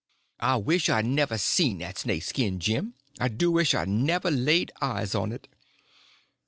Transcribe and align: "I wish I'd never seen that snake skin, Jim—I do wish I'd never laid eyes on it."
"I 0.39 0.55
wish 0.55 0.89
I'd 0.89 1.05
never 1.05 1.37
seen 1.37 1.77
that 1.77 1.99
snake 1.99 2.23
skin, 2.23 2.59
Jim—I 2.59 3.27
do 3.27 3.51
wish 3.51 3.75
I'd 3.75 3.87
never 3.89 4.31
laid 4.31 4.71
eyes 4.81 5.13
on 5.13 5.31
it." 5.31 5.47